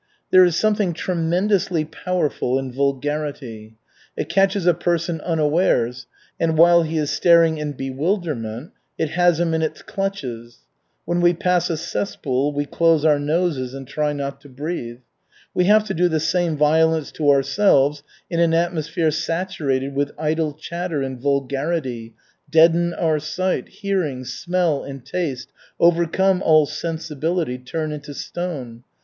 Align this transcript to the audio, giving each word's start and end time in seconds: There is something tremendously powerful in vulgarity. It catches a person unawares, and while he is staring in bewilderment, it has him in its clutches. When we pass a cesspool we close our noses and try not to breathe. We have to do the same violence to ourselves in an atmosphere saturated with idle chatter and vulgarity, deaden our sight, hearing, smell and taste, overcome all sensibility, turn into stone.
There 0.31 0.43
is 0.43 0.55
something 0.55 0.93
tremendously 0.93 1.85
powerful 1.85 2.57
in 2.57 2.71
vulgarity. 2.71 3.75
It 4.17 4.29
catches 4.29 4.65
a 4.65 4.73
person 4.73 5.21
unawares, 5.21 6.07
and 6.39 6.57
while 6.57 6.81
he 6.81 6.97
is 6.97 7.11
staring 7.11 7.59
in 7.59 7.73
bewilderment, 7.73 8.71
it 8.97 9.09
has 9.09 9.39
him 9.39 9.53
in 9.53 9.61
its 9.61 9.83
clutches. 9.83 10.61
When 11.05 11.21
we 11.21 11.35
pass 11.35 11.69
a 11.69 11.77
cesspool 11.77 12.51
we 12.51 12.65
close 12.65 13.05
our 13.05 13.19
noses 13.19 13.75
and 13.75 13.87
try 13.87 14.11
not 14.11 14.41
to 14.41 14.49
breathe. 14.49 15.01
We 15.53 15.65
have 15.65 15.83
to 15.83 15.93
do 15.93 16.09
the 16.09 16.19
same 16.19 16.57
violence 16.57 17.11
to 17.11 17.29
ourselves 17.29 18.01
in 18.27 18.39
an 18.39 18.55
atmosphere 18.55 19.11
saturated 19.11 19.93
with 19.93 20.13
idle 20.17 20.53
chatter 20.53 21.03
and 21.03 21.19
vulgarity, 21.21 22.15
deaden 22.49 22.95
our 22.95 23.19
sight, 23.19 23.69
hearing, 23.69 24.25
smell 24.25 24.83
and 24.83 25.05
taste, 25.05 25.53
overcome 25.79 26.41
all 26.41 26.65
sensibility, 26.65 27.59
turn 27.59 27.91
into 27.91 28.15
stone. 28.15 28.83